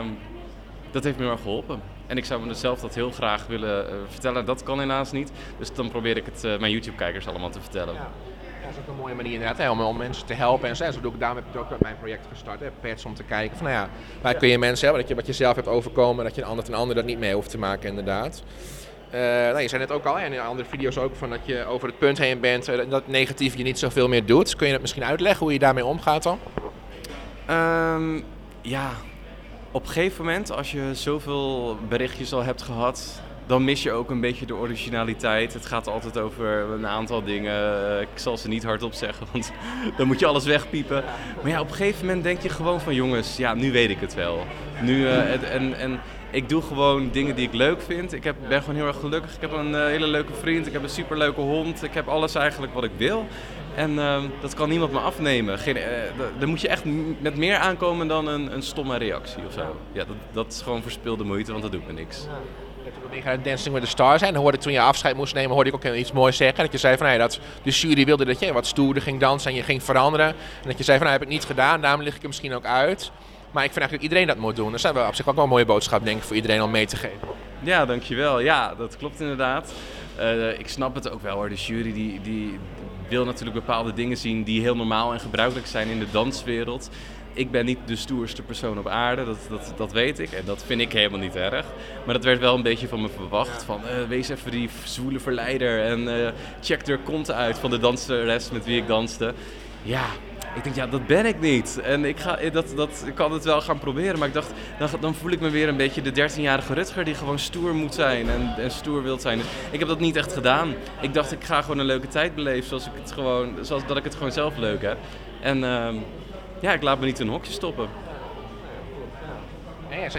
dat 0.91 1.03
heeft 1.03 1.18
me 1.18 1.30
erg 1.30 1.41
geholpen. 1.41 1.81
En 2.07 2.18
ik 2.18 2.25
zou 2.25 2.45
mezelf 2.45 2.80
dat 2.80 2.95
heel 2.95 3.12
graag 3.12 3.47
willen 3.47 3.85
uh, 3.85 3.95
vertellen. 4.07 4.45
Dat 4.45 4.63
kan 4.63 4.80
helaas 4.80 5.12
niet. 5.12 5.31
Dus 5.57 5.73
dan 5.73 5.89
probeer 5.89 6.18
ik 6.18 6.25
het 6.25 6.44
uh, 6.44 6.59
mijn 6.59 6.71
YouTube-kijkers 6.71 7.27
allemaal 7.27 7.50
te 7.50 7.62
vertellen. 7.62 7.95
Dat 8.67 8.75
is 8.75 8.81
ook 8.81 8.95
een 8.95 9.01
mooie 9.01 9.15
manier 9.15 9.33
inderdaad, 9.33 9.57
hè, 9.57 9.69
om, 9.69 9.81
om, 9.81 9.97
mensen 9.97 10.25
te 10.25 10.33
helpen. 10.33 10.69
En 10.69 10.75
zo, 10.75 11.01
doe 11.01 11.13
ik, 11.13 11.19
daarom 11.19 11.37
heb 11.37 11.47
ik 11.53 11.59
ook 11.59 11.69
met 11.69 11.79
mijn 11.79 11.97
project 11.97 12.25
gestart, 12.31 12.59
hè, 12.59 12.67
Pets, 12.81 13.05
om 13.05 13.13
te 13.13 13.23
kijken 13.23 13.57
van 13.57 13.67
nou 13.67 13.77
ja, 13.77 13.89
waar 14.21 14.35
kun 14.35 14.47
je 14.47 14.57
mensen 14.57 14.93
dat 14.93 15.07
je 15.07 15.15
wat 15.15 15.25
je 15.25 15.33
zelf 15.33 15.55
hebt 15.55 15.67
overkomen, 15.67 16.23
dat 16.23 16.35
je 16.35 16.41
een 16.41 16.47
ander 16.47 16.65
ten 16.65 16.73
ander 16.73 16.95
dat 16.95 17.05
niet 17.05 17.19
mee 17.19 17.33
hoeft 17.33 17.49
te 17.49 17.57
maken 17.57 17.89
inderdaad. 17.89 18.43
Uh, 19.07 19.21
nou, 19.21 19.59
je 19.59 19.67
zei 19.67 19.81
net 19.81 19.91
ook 19.91 20.05
al, 20.05 20.19
en 20.19 20.33
in 20.33 20.39
andere 20.39 20.69
video's 20.69 20.97
ook, 20.97 21.15
van 21.15 21.29
dat 21.29 21.39
je 21.43 21.65
over 21.65 21.87
het 21.87 21.97
punt 21.97 22.17
heen 22.17 22.39
bent, 22.39 22.69
uh, 22.69 22.89
dat 22.89 23.07
negatief 23.07 23.55
je 23.57 23.63
niet 23.63 23.79
zoveel 23.79 24.07
meer 24.07 24.25
doet. 24.25 24.55
Kun 24.55 24.65
je 24.65 24.71
dat 24.71 24.81
misschien 24.81 25.03
uitleggen 25.03 25.43
hoe 25.43 25.53
je 25.53 25.59
daarmee 25.59 25.85
omgaat 25.85 26.23
dan? 26.23 26.39
Um, 27.49 28.23
ja, 28.61 28.91
op 29.71 29.81
een 29.81 29.89
gegeven 29.89 30.25
moment, 30.25 30.51
als 30.51 30.71
je 30.71 30.89
zoveel 30.93 31.77
berichtjes 31.89 32.33
al 32.33 32.43
hebt 32.43 32.61
gehad, 32.61 33.21
dan 33.47 33.63
mis 33.63 33.83
je 33.83 33.91
ook 33.91 34.09
een 34.09 34.19
beetje 34.19 34.45
de 34.45 34.55
originaliteit. 34.55 35.53
Het 35.53 35.65
gaat 35.65 35.88
altijd 35.88 36.17
over 36.17 36.47
een 36.47 36.88
aantal 36.88 37.23
dingen. 37.23 38.01
Ik 38.01 38.07
zal 38.15 38.38
ze 38.38 38.47
niet 38.47 38.63
hardop 38.63 38.94
zeggen, 38.94 39.27
want 39.31 39.51
dan 39.97 40.07
moet 40.07 40.19
je 40.19 40.25
alles 40.25 40.45
wegpiepen. 40.45 41.03
Maar 41.41 41.51
ja, 41.51 41.59
op 41.59 41.69
een 41.69 41.75
gegeven 41.75 42.05
moment 42.05 42.23
denk 42.23 42.41
je 42.41 42.49
gewoon 42.49 42.81
van 42.81 42.95
jongens, 42.95 43.37
ja, 43.37 43.54
nu 43.54 43.71
weet 43.71 43.89
ik 43.89 43.99
het 43.99 44.13
wel. 44.13 44.45
Nu, 44.81 44.99
uh, 44.99 45.54
en, 45.54 45.80
en 45.80 45.99
ik 46.31 46.49
doe 46.49 46.61
gewoon 46.61 47.09
dingen 47.11 47.35
die 47.35 47.47
ik 47.47 47.54
leuk 47.54 47.81
vind. 47.81 48.13
Ik 48.13 48.23
heb, 48.23 48.35
ben 48.47 48.59
gewoon 48.59 48.75
heel 48.75 48.87
erg 48.87 48.99
gelukkig. 48.99 49.35
Ik 49.35 49.42
heb 49.42 49.51
een 49.51 49.71
uh, 49.71 49.85
hele 49.85 50.07
leuke 50.07 50.33
vriend. 50.33 50.68
Ik 50.68 50.73
heb 50.73 50.83
een 50.83 50.89
superleuke 50.89 51.42
hond. 51.42 51.83
Ik 51.83 51.94
heb 51.94 52.07
alles 52.07 52.35
eigenlijk 52.35 52.73
wat 52.73 52.83
ik 52.83 52.92
wil. 52.97 53.25
En 53.75 53.92
uh, 53.92 54.23
dat 54.42 54.54
kan 54.54 54.69
niemand 54.69 54.92
me 54.92 54.99
afnemen. 54.99 55.59
Geen, 55.59 55.77
moet 56.45 56.61
je 56.61 56.68
echt 56.68 56.83
met 57.19 57.37
meer 57.37 57.57
aankomen 57.57 58.07
dan 58.07 58.27
een, 58.27 58.54
een 58.54 58.61
stomme 58.61 58.97
reactie 58.97 59.45
of 59.45 59.54
zo. 59.54 59.75
Ja, 59.92 60.04
dat, 60.06 60.16
dat 60.31 60.51
is 60.54 60.61
gewoon 60.61 60.81
verspilde 60.81 61.23
moeite, 61.23 61.51
want 61.51 61.63
dat 61.63 61.71
doet 61.71 61.87
me 61.87 61.94
niks. 61.94 62.27
Ja. 63.11 63.18
Ik 63.18 63.23
ga 63.23 63.37
Dancing 63.37 63.73
with 63.73 63.83
the 63.83 63.90
Stars 63.90 64.21
en 64.21 64.35
hoorde 64.35 64.57
toen 64.57 64.71
je 64.71 64.81
afscheid 64.81 65.16
moest 65.16 65.33
nemen, 65.33 65.52
hoorde 65.52 65.69
ik 65.69 65.76
ook 65.76 65.94
iets 65.94 66.11
moois 66.11 66.37
zeggen. 66.37 66.64
Dat 66.64 66.71
je 66.71 66.78
zei 66.78 66.97
van, 66.97 67.06
hey, 67.06 67.18
dat 67.18 67.40
de 67.64 67.71
jury 67.71 68.06
wilde 68.06 68.26
dat 68.26 68.40
je 68.40 68.54
wat 68.54 68.68
stoerder 68.68 69.04
ging 69.04 69.19
dansen 69.19 69.52
en 69.52 69.57
je 69.57 69.64
ging 69.64 69.83
veranderen. 69.83 70.28
En 70.28 70.68
dat 70.68 70.78
je 70.78 70.83
zei 70.83 70.97
van, 70.97 71.07
nou, 71.07 71.19
heb 71.19 71.28
ik 71.28 71.33
niet 71.33 71.45
gedaan, 71.45 71.81
daarom 71.81 72.02
lig 72.02 72.16
ik 72.16 72.21
er 72.21 72.28
misschien 72.28 72.54
ook 72.54 72.66
uit. 72.66 73.11
Maar 73.52 73.64
ik 73.64 73.71
vind 73.71 73.83
eigenlijk 73.83 73.92
dat 73.92 74.02
iedereen 74.02 74.28
dat 74.28 74.37
moet 74.37 74.56
doen. 74.56 74.71
Dat 74.71 74.83
is 74.83 75.07
op 75.07 75.16
zich 75.16 75.28
ook 75.28 75.35
wel 75.35 75.44
een 75.44 75.49
mooie 75.49 75.66
boodschap, 75.66 76.06
denk 76.06 76.18
ik, 76.18 76.23
voor 76.23 76.35
iedereen 76.35 76.61
om 76.61 76.71
mee 76.71 76.85
te 76.85 76.95
geven. 76.95 77.28
Ja, 77.59 77.85
dankjewel. 77.85 78.40
Ja, 78.40 78.76
dat 78.76 78.97
klopt 78.97 79.19
inderdaad. 79.19 79.73
Uh, 80.19 80.59
ik 80.59 80.68
snap 80.68 80.95
het 80.95 81.09
ook 81.09 81.21
wel 81.21 81.35
hoor. 81.35 81.49
De 81.49 81.56
jury 81.56 81.94
die, 81.94 82.21
die 82.21 82.59
wil 83.09 83.26
natuurlijk 83.26 83.57
bepaalde 83.57 83.94
dingen 83.94 84.18
zien 84.18 84.44
die 84.44 84.61
heel 84.61 84.76
normaal 84.76 85.14
en 85.14 85.19
gebruikelijk 85.19 85.68
zijn 85.68 85.87
in 85.87 85.99
de 85.99 86.11
danswereld. 86.11 86.90
Ik 87.33 87.52
ben 87.52 87.66
niet 87.66 87.78
de 87.85 87.95
stoerste 87.95 88.42
persoon 88.42 88.80
op 88.80 88.87
aarde, 88.87 89.26
dat, 89.26 89.37
dat, 89.49 89.73
dat 89.78 89.92
weet 89.92 90.19
ik. 90.19 90.31
En 90.31 90.45
dat 90.45 90.64
vind 90.66 90.81
ik 90.81 90.92
helemaal 90.92 91.19
niet 91.19 91.35
erg. 91.35 91.66
Maar 92.06 92.14
dat 92.14 92.23
werd 92.23 92.40
wel 92.40 92.56
een 92.56 92.61
beetje 92.61 92.87
van 92.87 93.02
me 93.02 93.09
verwacht. 93.09 93.64
Van 93.64 93.81
uh, 93.85 94.07
wees 94.07 94.30
even 94.30 94.52
die 94.52 94.69
zwoele 94.83 95.19
verleider 95.19 95.83
en 95.83 96.02
uh, 96.02 96.28
check 96.61 96.87
er 96.87 96.97
kont 96.97 97.31
uit 97.31 97.57
van 97.57 97.69
de 97.69 97.78
danseres 97.78 98.52
met 98.52 98.66
wie 98.66 98.78
ik 98.81 98.87
danste. 98.87 99.33
Ja, 99.83 100.06
ik 100.57 100.64
denk, 100.64 100.76
ja, 100.76 100.87
dat 100.87 101.07
ben 101.07 101.26
ik 101.26 101.40
niet. 101.40 101.80
En 101.83 102.06
ik, 102.06 102.19
ga, 102.19 102.40
dat, 102.52 102.73
dat, 102.76 103.04
ik 103.06 103.16
kan 103.16 103.31
het 103.31 103.44
wel 103.44 103.61
gaan 103.61 103.80
proberen. 103.80 104.19
Maar 104.19 104.28
ik 104.28 104.33
dacht, 104.33 104.52
dan, 104.80 104.90
dan 104.99 105.16
voel 105.16 105.31
ik 105.31 105.40
me 105.40 105.49
weer 105.49 105.68
een 105.68 105.78
beetje 105.78 106.02
de 106.02 106.30
13-jarige 106.30 106.73
Rutger 106.73 107.06
die 107.06 107.16
gewoon 107.16 107.40
stoer 107.40 107.76
moet 107.76 107.94
zijn 107.94 108.30
en, 108.30 108.56
en 108.57 108.71
stoer 108.71 109.04
wilt 109.04 109.21
zijn. 109.21 109.37
Dus 109.37 109.47
ik 109.71 109.80
heb 109.80 109.87
dat 109.87 109.99
niet 109.99 110.16
echt 110.16 110.33
gedaan. 110.33 110.73
Ik 111.02 111.14
dacht, 111.14 111.31
ik 111.31 111.44
ga 111.44 111.61
gewoon 111.61 111.80
een 111.80 111.85
leuke 111.85 112.07
tijd 112.07 112.35
beleven 112.35 112.68
zoals, 112.68 112.85
ik 112.85 112.92
het 113.02 113.11
gewoon, 113.11 113.56
zoals 113.61 113.85
dat 113.85 113.97
ik 113.97 114.04
het 114.04 114.16
gewoon 114.16 114.31
zelf 114.31 114.57
leuk 114.57 114.81
heb. 114.81 114.97
En 115.42 115.57
uh, 115.57 115.87
ja, 116.59 116.73
ik 116.73 116.81
laat 116.81 116.99
me 116.99 117.06
niet 117.06 117.19
in 117.19 117.28
een 117.28 117.33
hokje 117.33 117.52
stoppen. 117.52 117.87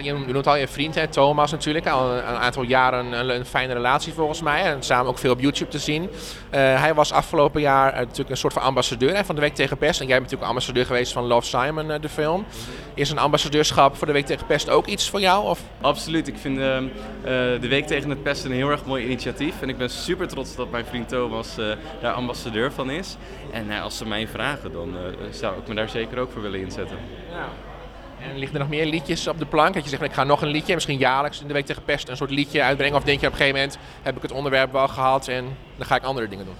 Je 0.01 0.13
noemt 0.13 0.47
al 0.47 0.55
je 0.55 0.67
vriend, 0.67 0.95
hè, 0.95 1.07
Thomas 1.07 1.51
natuurlijk. 1.51 1.87
Al 1.87 2.11
een, 2.11 2.23
aantal 2.23 2.63
jaren 2.63 3.11
een, 3.13 3.29
een, 3.29 3.45
fijne 3.45 3.73
relatie 3.73 4.13
volgens 4.13 4.41
mij. 4.41 4.63
En 4.63 4.83
samen 4.83 5.07
ook 5.07 5.17
veel 5.17 5.31
op 5.31 5.39
YouTube 5.39 5.71
te 5.71 5.79
zien. 5.79 6.09
Eh, 6.49 6.59
hij 6.81 6.93
was 6.93 7.11
afgelopen 7.11 7.61
jaar 7.61 7.93
uh, 7.93 7.99
natuurlijk 7.99 8.29
een 8.29 8.37
soort 8.37 8.53
van 8.53 8.61
ambassadeur 8.61 9.15
hè, 9.15 9.25
van 9.25 9.35
de 9.35 9.41
Week 9.41 9.55
tegen 9.55 9.77
Pest. 9.77 9.99
En 9.99 10.07
jij 10.07 10.15
bent 10.15 10.23
natuurlijk 10.23 10.49
ambassadeur 10.49 10.85
geweest 10.85 11.11
van 11.11 11.23
Love 11.23 11.47
Simon, 11.47 11.89
uh, 11.89 11.95
de 12.01 12.09
film. 12.09 12.45
Is 12.93 13.09
een 13.09 13.17
ambassadeurschap 13.17 13.95
voor 13.97 14.07
de 14.07 14.13
Week 14.13 14.25
tegen 14.25 14.45
Pest 14.45 14.69
ook 14.69 14.85
iets 14.85 15.09
voor 15.09 15.19
jou? 15.19 15.45
Of? 15.45 15.59
Absoluut. 15.81 16.27
Ik 16.27 16.37
vind 16.37 16.57
de 17.59 17.67
Week 17.69 17.87
tegen 17.87 18.09
het 18.09 18.23
Pest 18.23 18.45
een 18.45 18.51
heel 18.51 18.69
erg 18.69 18.85
mooi 18.85 19.05
initiatief. 19.05 19.61
En 19.61 19.69
ik 19.69 19.77
ben 19.77 19.89
super 19.89 20.27
trots 20.27 20.55
dat 20.55 20.71
mijn 20.71 20.85
vriend 20.85 21.09
Thomas 21.09 21.55
daar 22.01 22.13
ambassadeur 22.13 22.71
van 22.71 22.89
is. 22.89 23.17
En 23.51 23.71
als 23.81 23.97
ze 23.97 24.07
mij 24.07 24.27
vragen, 24.27 24.71
dan 24.71 24.95
zou 25.31 25.57
ik 25.57 25.67
me 25.67 25.75
daar 25.75 25.89
zeker 25.89 26.19
ook 26.19 26.31
voor 26.31 26.41
willen 26.41 26.59
inzetten. 26.59 26.97
Ja. 27.31 27.68
En 28.21 28.37
liggen 28.37 28.57
er 28.57 28.63
nog 28.63 28.69
meer 28.69 28.85
liedjes 28.85 29.27
op 29.27 29.39
de 29.39 29.45
plank? 29.45 29.73
Dat 29.73 29.83
je 29.83 29.89
zegt, 29.89 30.01
ik 30.01 30.13
ga 30.13 30.23
nog 30.23 30.41
een 30.41 30.47
liedje, 30.47 30.73
misschien 30.73 30.97
jaarlijks 30.97 31.41
in 31.41 31.47
de 31.47 31.53
week 31.53 31.65
tegen 31.65 31.83
pest 31.83 32.09
een 32.09 32.17
soort 32.17 32.29
liedje 32.29 32.63
uitbrengen? 32.63 32.95
Of 32.95 33.03
denk 33.03 33.19
je 33.19 33.27
op 33.27 33.31
een 33.31 33.37
gegeven 33.37 33.59
moment, 33.59 33.79
heb 34.01 34.15
ik 34.15 34.21
het 34.21 34.31
onderwerp 34.31 34.71
wel 34.71 34.87
gehad 34.87 35.27
en 35.27 35.57
dan 35.77 35.85
ga 35.85 35.95
ik 35.95 36.03
andere 36.03 36.27
dingen 36.27 36.45
doen? 36.45 36.55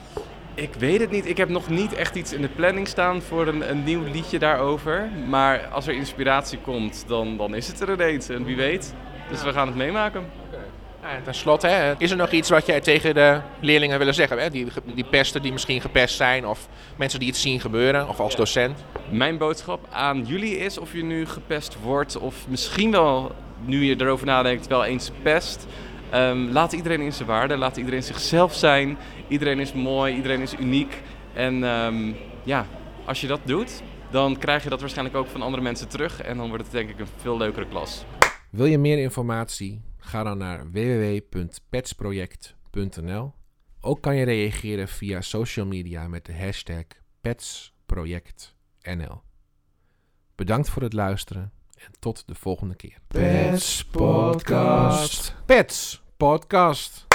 Ik 0.53 0.73
weet 0.73 0.99
het 0.99 1.11
niet. 1.11 1.25
Ik 1.25 1.37
heb 1.37 1.49
nog 1.49 1.69
niet 1.69 1.93
echt 1.93 2.15
iets 2.15 2.33
in 2.33 2.41
de 2.41 2.47
planning 2.47 2.87
staan 2.87 3.21
voor 3.21 3.47
een, 3.47 3.69
een 3.69 3.83
nieuw 3.83 4.03
liedje 4.03 4.39
daarover. 4.39 5.09
Maar 5.27 5.67
als 5.67 5.87
er 5.87 5.93
inspiratie 5.93 6.59
komt, 6.59 7.03
dan, 7.07 7.37
dan 7.37 7.55
is 7.55 7.67
het 7.67 7.79
er 7.79 7.91
ineens. 7.91 8.29
En 8.29 8.43
wie 8.43 8.55
weet. 8.55 8.93
Dus 9.29 9.43
we 9.43 9.53
gaan 9.53 9.67
het 9.67 9.75
meemaken. 9.75 10.25
En 11.01 11.23
ten 11.23 11.33
slotte, 11.33 11.95
is 11.97 12.11
er 12.11 12.17
nog 12.17 12.31
iets 12.31 12.49
wat 12.49 12.65
jij 12.65 12.79
tegen 12.79 13.13
de 13.13 13.41
leerlingen 13.59 13.97
willen 13.97 14.13
zeggen? 14.13 14.37
Hè? 14.37 14.49
Die, 14.49 14.67
die 14.95 15.03
pesten 15.03 15.41
die 15.41 15.51
misschien 15.51 15.81
gepest 15.81 16.15
zijn 16.15 16.45
of 16.45 16.67
mensen 16.97 17.19
die 17.19 17.27
het 17.27 17.37
zien 17.37 17.59
gebeuren 17.59 18.07
of 18.07 18.19
als 18.19 18.35
docent? 18.35 18.83
Mijn 19.09 19.37
boodschap 19.37 19.87
aan 19.91 20.25
jullie 20.25 20.57
is 20.57 20.77
of 20.77 20.93
je 20.93 21.03
nu 21.03 21.25
gepest 21.25 21.77
wordt 21.81 22.17
of 22.17 22.47
misschien 22.47 22.91
wel, 22.91 23.31
nu 23.65 23.83
je 23.83 23.95
erover 24.01 24.25
nadenkt, 24.25 24.67
wel 24.67 24.85
eens 24.85 25.11
pest. 25.21 25.67
Um, 26.13 26.51
laat 26.51 26.73
iedereen 26.73 27.01
in 27.01 27.13
zijn 27.13 27.27
waarde, 27.27 27.57
laat 27.57 27.77
iedereen 27.77 28.03
zichzelf 28.03 28.53
zijn. 28.53 28.97
Iedereen 29.27 29.59
is 29.59 29.73
mooi, 29.73 30.15
iedereen 30.15 30.41
is 30.41 30.53
uniek. 30.59 31.01
En 31.33 31.63
um, 31.63 32.15
ja, 32.43 32.65
als 33.05 33.21
je 33.21 33.27
dat 33.27 33.39
doet, 33.43 33.81
dan 34.11 34.37
krijg 34.37 34.63
je 34.63 34.69
dat 34.69 34.79
waarschijnlijk 34.79 35.17
ook 35.17 35.27
van 35.27 35.41
andere 35.41 35.63
mensen 35.63 35.87
terug. 35.87 36.21
En 36.21 36.37
dan 36.37 36.47
wordt 36.47 36.63
het 36.63 36.71
denk 36.71 36.89
ik 36.89 36.99
een 36.99 37.07
veel 37.17 37.37
leukere 37.37 37.67
klas. 37.67 38.05
Wil 38.49 38.65
je 38.65 38.77
meer 38.77 38.99
informatie? 38.99 39.81
Ga 39.99 40.23
dan 40.23 40.37
naar 40.37 40.71
www.petsproject.nl. 40.71 43.33
Ook 43.81 44.01
kan 44.01 44.15
je 44.15 44.25
reageren 44.25 44.87
via 44.87 45.21
social 45.21 45.65
media 45.65 46.07
met 46.07 46.25
de 46.25 46.37
hashtag 46.37 46.83
PetsProjectNL. 47.21 49.21
Bedankt 50.35 50.69
voor 50.69 50.81
het 50.81 50.93
luisteren 50.93 51.51
en 51.75 51.91
tot 51.99 52.27
de 52.27 52.35
volgende 52.35 52.75
keer. 52.75 52.97
Pets 53.07 53.85
Podcast. 53.85 55.35
Pets 55.45 56.03
Podcast. 56.17 57.08